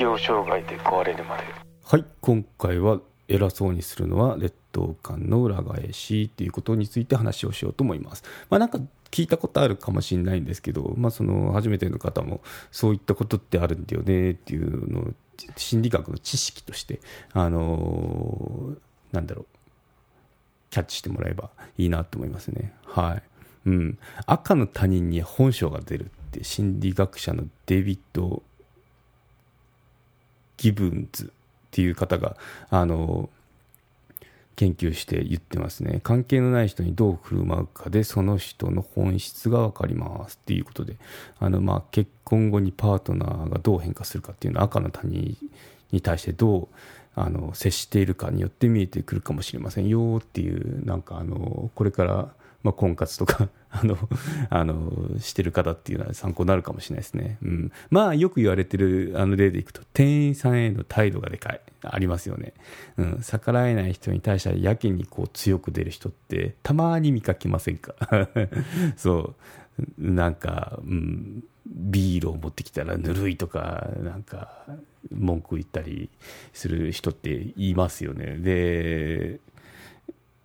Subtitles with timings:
[0.00, 1.42] 適応障害で壊れるまで
[1.84, 8.24] はい今回は偉そうにするのは劣等感の裏返しっていうことについて話をしようと思います。
[8.48, 12.40] まあ、なんか聞いたことあるかもしれないんですけど、まあ、その初めての方も
[12.70, 15.04] そういったことってあるんだよねっていうのを
[15.56, 17.00] 心理学の知識として、
[17.34, 19.46] あのー、なんだろう
[20.70, 22.72] キャッチしてもらえばいいなと思いますね。
[22.86, 23.22] はい
[23.66, 28.42] うん、赤の他人に本性が出るって心理学者のデビッド・
[30.60, 31.28] ギブンズっ
[31.70, 32.36] ていう方が
[32.68, 33.30] あの
[34.56, 36.00] 研究して言ってますね。
[36.02, 40.96] 関係のない人にどう振る舞うかでその人の本質が分かりますっていうことで。
[41.38, 45.34] あの、まあ、結婚後にパートナーがどう変化するかっていうのは赤の他人
[45.92, 46.68] に対してどう
[47.14, 52.28] あの接しているかによって見えてくるかもしれませんよっていうなんかあのこれから
[52.62, 53.96] まあ、婚活とか あの
[54.50, 61.60] あのしてる方っていうのは参考になるかもしれないですね、うん、まあよく言われてるあの例でいくと店員さんへの態度がでかい。
[61.82, 62.52] ありますよね、
[62.98, 67.94] うん、逆らえない人に対してやけにこう強く出る人ってたまに見かけませんか？
[68.96, 69.34] そう。
[69.96, 74.66] なんか、うん、ビールを持ってきたらぬるいとかなんか
[75.10, 76.10] 文句言ったり
[76.52, 78.36] する人っていますよね。
[78.38, 79.40] で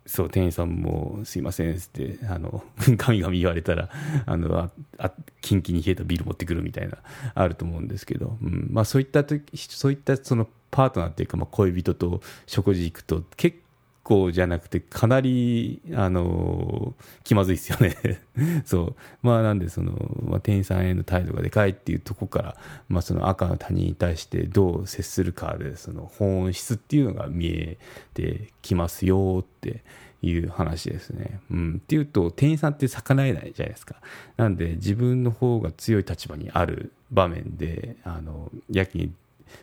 [0.06, 2.64] そう店員さんも「すいません」っつってあの
[2.96, 3.90] ガミガミ言われたら
[4.24, 6.98] あのああキンキンに冷えたビール持ってくるみたいな
[7.34, 8.68] あると思うんですけど、うん。
[8.70, 13.58] まあ、そういった時そういったそのパートナーっていうか、まあ、恋人と食事行くと結
[14.06, 18.22] 構じゃなくてかなりあの気まずいですよね
[18.64, 22.56] そうまあなんでその、まあ、店員さんへの態度がでかいっていうとこから、
[22.88, 27.78] まあ、その赤の他人に対してどう接するかでその本質っていうのが見え
[28.14, 29.82] てきますよって
[30.22, 31.40] いう話ですね。
[31.50, 33.96] うん、っていうと店員さんって逆らえないじゃないですか。
[34.36, 39.12] なんで自分の方が強い立場にある場面であのやけに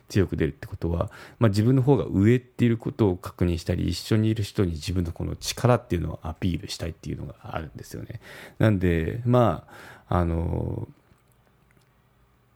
[0.08, 8.20] 強く出るってことは、まあ、自分の方が上っていうことを確認したり一緒にいる人に自分のこの力っていうのをアピールしたいっていうのがあるんですよね。
[8.58, 9.64] なんでま
[10.08, 10.88] ああの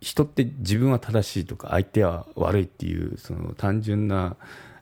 [0.00, 4.36] 人って自分は正しいとか相手は悪いっていうその単純な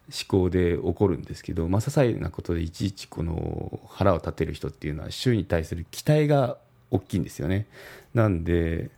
[0.08, 6.58] 思考で起こるんですけど、まあ、些細なことでいちいちこの腹を立てる人っていうのは周囲に対する期待が
[6.90, 7.66] 大きいんですよね。
[8.14, 8.90] なんで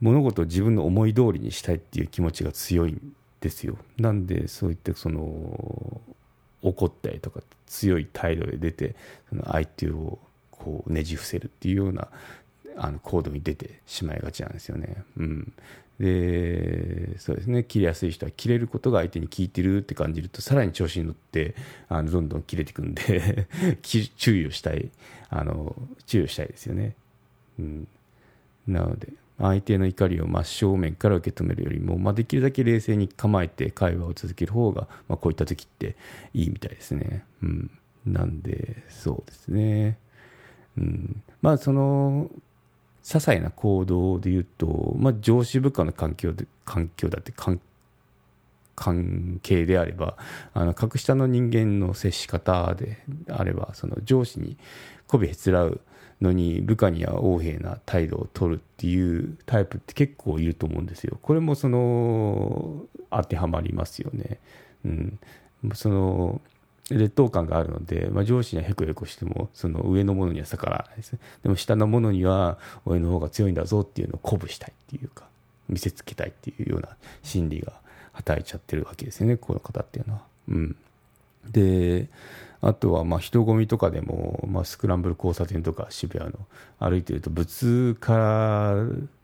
[0.00, 3.76] 物事を自分の思い通りにしたいっていう気持ちが強いんですよ。
[3.98, 6.00] なんでそういったその
[6.62, 8.94] 怒ったりとか強い態度で出て
[9.28, 10.18] その相手を
[10.50, 12.08] こうねじ伏せるっていうような
[12.76, 15.02] あの行動に出てしまいがちなんですよね。
[15.16, 15.52] うん、
[16.00, 21.54] でそうですね切れやすい人は切れることが相手に効いてるって感じるとさらに調子に乗って
[21.88, 23.48] あのどんどん切れていくんで
[23.82, 24.90] 注意をしたい
[25.28, 25.74] あの
[26.06, 26.94] 注意をしたいですよね。
[27.58, 27.88] うん、
[28.68, 35.96] なので相手の怒りを真正面から受け止めるよりも、まあ、できるだけ冷静に構えて会話を続ける方が、まあ、こういった時って
[36.34, 37.24] いいみたいですね。
[37.42, 37.70] うん、
[38.04, 39.98] なんで、そうですね。
[40.76, 42.30] うん、まあ、その、
[43.04, 47.60] 些細な行動で言うと、まあ、上司部下の環境で、環境だって関
[48.78, 50.16] 関係であれば、
[50.54, 54.56] あの、格下の人間の接し方であれば、その上司に
[55.08, 55.80] 媚びへつらう
[56.20, 61.18] のに部下には横柄な態度を取るっていうタイプって結構いると思うんですよ。
[61.22, 64.40] これもその当てはまりますよね。
[64.84, 65.18] うん、
[65.74, 66.40] その
[66.90, 71.18] 劣等感があるので、まあ、上司にはへこへこしてもその上のものには逆らわないですね。
[71.42, 75.26] でも下のものには俺の方が強いんだぞっていうのを鼓舞したいっていうか
[75.68, 77.74] 見せつけたいっていうような心理が
[78.12, 80.22] 働いちゃってるわけですよねこの方っていうのは。
[80.48, 80.76] うん、
[81.50, 82.08] で
[82.60, 86.38] あとはまあ人混みとかでも、まあ、スクランブル交差点とか渋谷の
[86.78, 88.76] 歩いてるとぶつか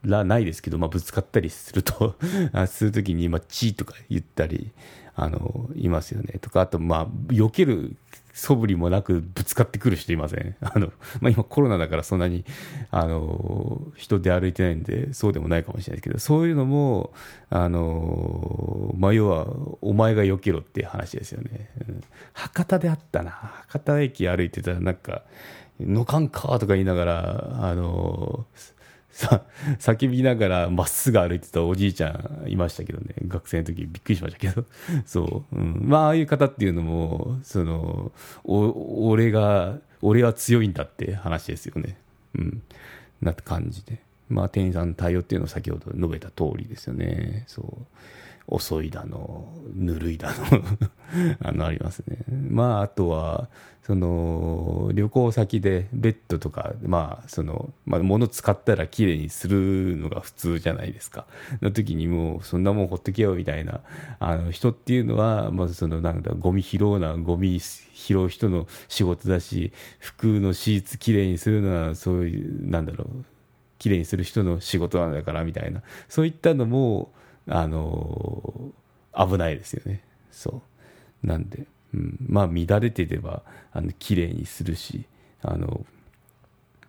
[0.03, 2.15] らないですけど、まあ、ぶつかったりすると
[2.67, 4.71] するときに、まあ、チーとか言ったり
[5.17, 6.39] あのいますよね。
[6.41, 7.97] とかあとまあ避ける
[8.34, 10.56] 素振りもなくぶつかってくる人いません？
[10.61, 12.45] あの、まあ、今コロナだからそんなに
[12.91, 17.13] あの人で歩いてないんでそうでもないかもしれないですけどそういうのも
[17.48, 19.47] あの、まあ、要は
[19.81, 22.01] お前が避けろっていう話ですよね、うん、
[22.33, 23.31] 博多であったな。
[23.69, 25.22] 博多駅歩いてたらなんか
[25.78, 28.47] 「のかんか」とか言いながらあの
[29.15, 29.43] さ
[29.78, 32.09] 叫びながらまっすぐ歩いてたおじいちゃ
[32.45, 33.15] んいましたけどね。
[33.28, 34.65] 学生の時びっくりしましたけど。
[35.07, 38.11] そう、うん、まあああいう方っていうのもその
[38.43, 41.97] お俺が俺は強いんだって話ですよね。
[42.34, 42.63] うん。
[43.22, 44.01] なって感じで。
[44.28, 47.45] まあ店員さんの対応っていうのを先ほど述べた通りですよね。
[47.47, 47.87] そう。
[48.47, 50.63] 遅いだの、ぬるいだの
[51.43, 52.19] あの、ありますね。
[52.51, 53.49] まあ、あとは、
[53.83, 61.27] その、旅行先でベッドとか、まあ、その、まあ、物使ったら綺麗にするのが普通じゃないですか。
[61.61, 63.81] の時にもう、そんなもんほっとけよみたいな、
[64.21, 73.25] あの、人っていうのは、まずその、なんだ、ゴミ拾うな、ゴミ拾う人の仕事だし、服のシーツ綺麗にするのは、そういう、なんだろう、
[73.85, 77.13] 綺麗にする人の仕事なんだからみたいなそういったのも
[77.49, 78.73] あの
[79.17, 80.03] 危ないですよね。
[80.31, 80.63] そ
[81.23, 81.27] う。
[81.27, 83.43] なんで、うん、まあ乱れてれば
[83.73, 85.05] あの綺麗にするし
[85.43, 85.85] あの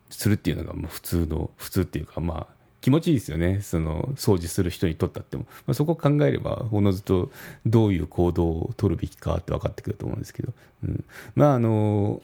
[0.09, 3.61] するっていうのがもう普通の普通っていうかまあ気持ちいいですよね。
[3.61, 7.31] その掃除する人にとったっても、まあ、そこを考えればおのずと
[7.65, 10.53] どういう行動を取るべきかって分かってくると思うんですけど、
[10.83, 11.03] うん、
[11.35, 12.21] まああの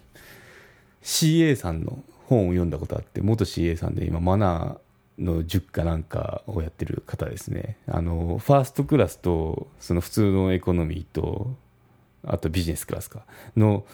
[1.01, 4.77] CA さんの本を読んだことあって元 CA さんで今マナー
[5.21, 7.77] の塾かなんかをやってる方ですね。
[7.87, 11.55] あのファーストクラスとその普通のエコノミーと
[12.25, 13.23] あとビジネスクラスか。
[13.55, 13.85] の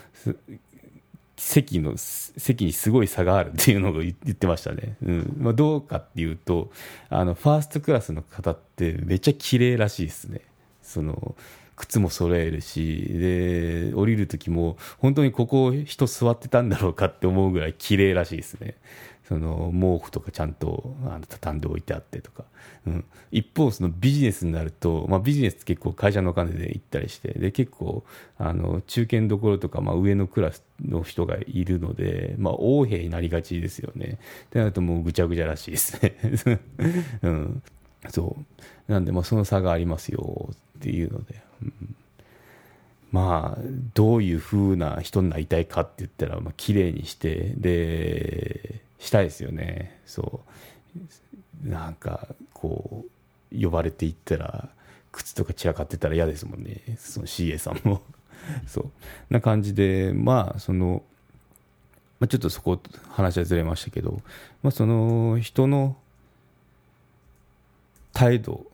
[1.35, 5.35] 席の席にすごい差があるっていうのを言ってましたね、うん。
[5.37, 6.71] まあ、どうかっていうと
[7.09, 10.41] あのファーストクラスの方ってめっちゃ綺麗らしいですね。
[10.81, 11.35] その
[11.77, 18.75] 靴も揃えるしで降りる時も本当にここ人座ってたんだろうかって思うぐらい綺麗らしいですね。
[19.27, 22.45] その毛布とかちゃんとあの畳んでおいてあってとか、
[22.85, 28.05] うん、一方そのビジネスになると、まあ、ビジネスって結構会社のお金で行ったりしてで結構
[28.37, 34.17] あの中堅どころとか、まあ、上のクラスの人がいるので、まあ、横柄になりがちですよね。
[34.45, 36.15] ってなるともうぐちゃぐちゃらしいですね、
[37.21, 37.63] うん、
[38.09, 38.37] そ
[38.87, 38.91] う。
[38.91, 41.41] なんでまあその差がありますよっていうので、
[43.11, 43.61] まあ
[43.93, 49.99] どういうふうな人になりたいかって言ったら、まあ綺麗にしてでしたいですよね。
[50.05, 50.41] そ
[51.63, 51.67] う。
[51.67, 53.05] なんかこ
[53.51, 54.69] う呼ばれていったら
[55.11, 56.81] 靴とか散らかってたら嫌ですもんね。
[56.97, 58.01] その CA さんも。
[58.67, 58.91] そう。
[59.29, 61.03] な感じでまあその、
[62.19, 62.79] まあ、ちょっとそこ
[63.09, 64.21] 話はずれましたけど、
[64.63, 65.95] まあ、その人の
[68.13, 68.65] 態度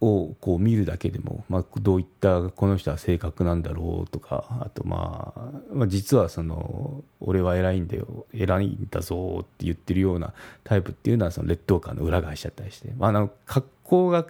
[0.00, 10.32] をこう見るだけでも、まあ、どういったこの人は性格なんだろうとかあと、まあ、まあ実はその俺は偉いんだよ偉いんだぞって言ってるような
[10.64, 14.26] タイプっていうのはその劣等感の裏返しちゃったりして、まあ、あの格好が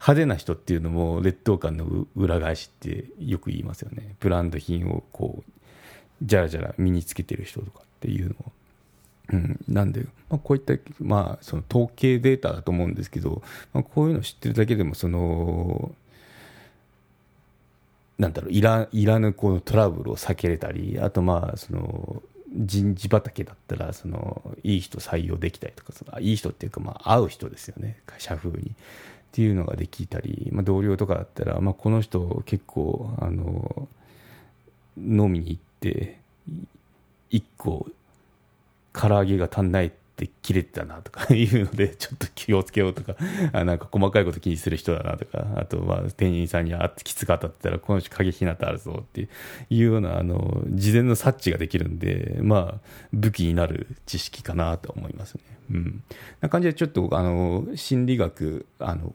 [0.00, 4.14] 派手な人っていうのも劣等感の裏返しってよく言いますよね。
[4.20, 5.52] ブランド品をこう
[6.22, 8.52] じゃらじゃら身につけてる人とかっていうのを
[9.32, 13.42] うん、なんで、まあ、こういった、まあ、その統計データだと思うんですけど、
[13.72, 15.92] まあ、こういうのを知ってるだけでもその
[18.18, 22.22] なんだろういらいらぬこのトラブルを避けれたりあとまあその
[22.52, 27.98] 人事畑だったらそのいい人採用できたりとかそのいい人っていうかまあ会う人ですよね。
[28.06, 28.72] 会社風に。
[29.28, 33.86] っていうのができたり、まあ、同僚とかだったら、まあ、この人結構あの
[34.96, 36.18] 飲みに行って
[37.30, 37.86] 1個
[38.98, 43.14] 唐揚げが足んないって切れてたなとかいうので、 ちょっと気をつけようとか、
[43.52, 49.28] あなんか細かいこと気にする人だなとか、あとは店員さんにあってきつかったって言ったら、この人過激なってあるぞって
[49.70, 55.42] いうような、あの、事前の察知ができるんで、まあ、武器になる知識かなと思いますね。
[55.70, 56.02] うん。
[56.40, 59.14] な感じでちょっと、あの、心理学、あの、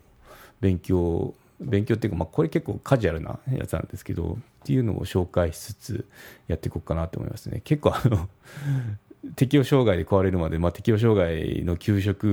[0.61, 6.05] 勉強、勉強っていうか、まあ、これ結構カジュアルなやつなんですけど、っていうのを紹介しつつ
[6.47, 7.61] やっていこうかなと思いますね。
[7.65, 8.29] 結構あの、
[9.35, 12.25] 適応障害で壊れるまで、まあ、適応障害の給食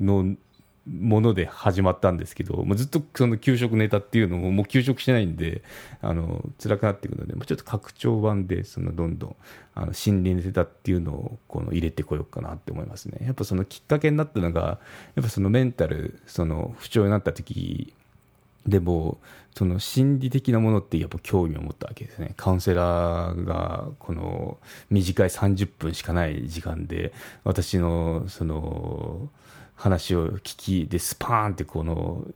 [0.00, 0.36] の
[0.86, 5.62] もので始まったんですけど、まあ、ずっとその給食ネタっていうのももう給食しないんで
[6.00, 9.36] あの辛くなっていくので、まあ、ちょっと拡張版でそのどんどん
[9.74, 13.18] あの心理ネタっていうのをこの入れてこようかなって思いますね。
[13.26, 14.78] やっぱそのきっかけになったのが
[15.16, 17.92] やっぱそのメンタルその不調になった時
[18.66, 19.18] でも
[19.56, 22.34] その心理的なものってやっぱ興味を持ったわけですね。
[22.36, 24.58] カウンセラーがこの
[24.90, 29.30] 短い30分しかない時間で私のその
[29.74, 30.40] 話を聞
[30.84, 32.26] きでスパーンってこの思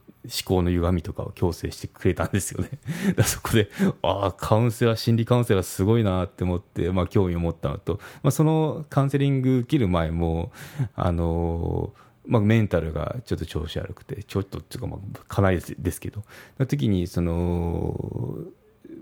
[0.45, 2.71] 考の歪みとかを強制してくれたんですよね。
[3.17, 3.71] だそこで
[4.03, 10.53] ああカウンセラー心理カウンセラーすごいなって思って、まあ、興味を持ったのと、まあ、そのカウンセリング受ける前も
[10.95, 16.23] あのーまあ、メンタルがちょっと調子悪くてちょっとっていうかまあかなりですけど
[16.61, 18.39] の時にその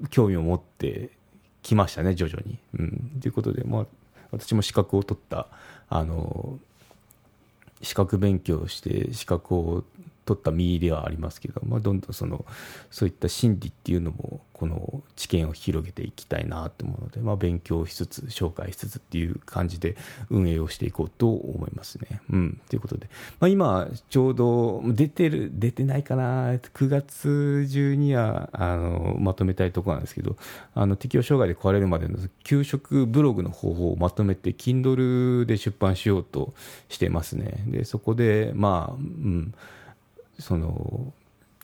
[0.09, 1.11] 興味を持って
[1.63, 2.59] きましたね徐々に。
[2.79, 3.87] うん、ということで、まあ、
[4.33, 5.47] 私も資格を取った
[5.91, 6.59] あの
[7.83, 9.85] 資格勉強して資格を
[10.29, 12.45] 取った身ではありますけど、まあ、どんどんその
[12.91, 19.97] そういった心理っていうのもこの知見を広げていきたいなと思うので、まあ、勉強しつつ紹介しつつっていう感じで
[20.29, 22.21] 運営をしていこうと思いますね。
[22.31, 23.09] うん、ということで、
[23.41, 30.37] まあ、今ちょうど出てる出てないかな9月中にはあのまとめたいところなんですけど
[30.75, 36.53] あの適応障害で壊れるまでの給食ブログの方法をまとめて Kindle で出版しようと
[36.89, 37.65] してますね。
[37.69, 39.55] でそこでまあ、うん、
[40.39, 41.13] その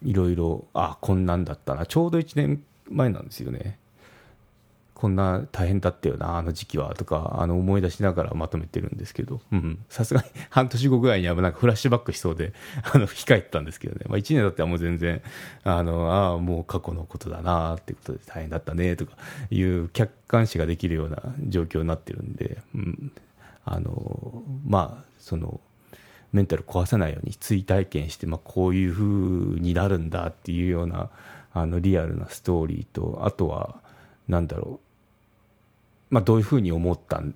[0.03, 1.87] いろいろあこんなんだったな。
[1.87, 3.79] ちょうど1年前なんですよね。
[4.95, 9.41] こんな大変だったよな、あの時期はとかあの思い出しながらまとめてるんですけど、
[9.91, 12.55] さすがに 半年後ぐらいにはなんかフラッシュバックしそうで
[12.95, 15.21] あの控えたんですけどね、まあ、1年だったらもう全然、
[15.65, 19.13] あのあもう過去のことだなってことで大変だったねとか
[19.51, 23.13] いう客観視ができるような状況になってるんで、うん、
[23.65, 25.61] あのまあ、その。
[26.35, 29.05] メンタル壊さないように追体験して、まあ、こういう風
[29.61, 31.09] になるんだっていうような
[31.53, 33.77] あのリアルなストーリーとあとは
[34.27, 34.81] なんだろ
[36.11, 37.35] う、まあ、どういうふうに思ったん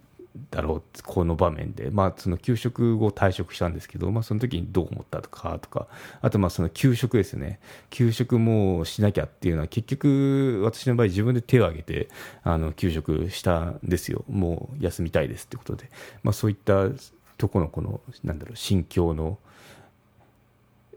[0.50, 5.86] だろうこの場面で、まあ、その給食後退職したんですけど、まあ、その時にどう思ったとかとか
[6.20, 7.60] あとまあその給食ですね。
[7.90, 12.08] 給食もしなきゃっていうのは結局私の場合自分で手を挙げて
[12.42, 14.24] あの給食したんですよ。
[14.28, 15.90] もう休みたいですってことで、
[16.22, 16.88] まあ、そういった
[17.38, 19.38] とこのこのなんだろう心境の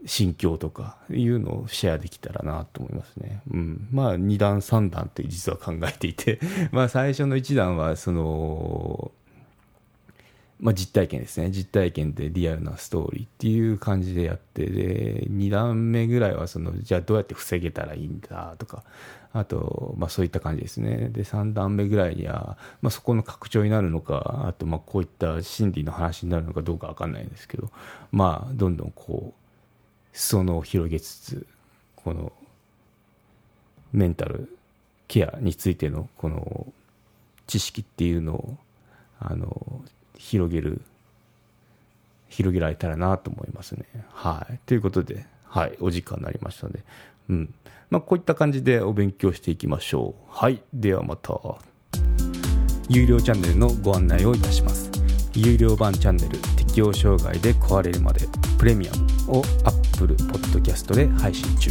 [0.04, 3.40] 心境とかいうのをシェアできたらなと思いますね。
[3.50, 3.88] うん。
[3.92, 6.40] まあ、2段、3段って実は考えていて
[6.72, 9.12] まあ、最初の1段は、その、
[10.60, 11.50] まあ、実体験ですね。
[11.50, 18.84] 実体験でリアルなストーリーっていう感じでやって、で、2段目ぐらいは、その、じゃあどうやって防げたらいいんだとか、
[19.32, 21.08] あと、まあそういった感じですね。
[21.10, 27.70] で、3段目ぐらいには、まあそこの拡張になるのか、あと、まあこういった心理の話になるのかどうかわかんないんですけど、
[28.12, 29.42] まあ、どんどんこう、
[30.12, 31.46] 裾野を広げつつ
[31.96, 32.32] この
[33.92, 34.56] メンタル
[35.08, 36.72] ケアについてのこの
[37.46, 38.56] 知識っていうのを
[39.18, 39.82] あの
[40.16, 40.80] 広げる
[42.28, 43.84] 広げられたらなと思いますね。
[44.12, 44.58] はい。
[44.66, 46.80] ということで、はい、お時間になりましたので、
[47.28, 47.54] うん。
[47.90, 50.30] まあ、こういった感じでお勉強していきましょう。
[50.30, 50.62] はい。
[50.72, 51.38] ではまた。
[52.88, 54.90] 有料チャンネルのご案内をいたします。
[55.34, 58.26] 有料版チャンネル適応障害で壊れるまで
[58.58, 61.70] プレミアムを Apple Podcast で配信中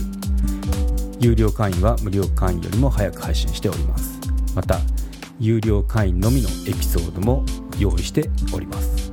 [1.20, 4.20] 有料会員は無料会員よりも早く配信しております
[4.56, 4.80] また
[5.40, 7.46] 有料会員のみのエピソードも
[7.82, 9.12] 用意しております。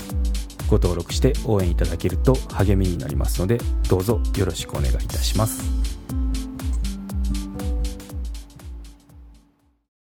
[0.68, 3.58] ご登録して応援いただけると励みになりますので
[3.88, 5.87] どうぞよろしくお願いいたします。